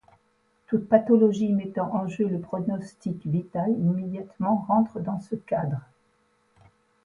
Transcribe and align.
Toute 0.65 0.89
pathologie 0.89 1.53
mettant 1.53 1.93
en 1.93 2.07
jeu 2.07 2.27
le 2.27 2.39
pronostic 2.39 3.23
vital 3.27 3.69
immédiatement 3.69 4.65
rentre 4.67 4.99
dans 4.99 5.19
ce 5.19 5.35
cadre. 5.35 5.79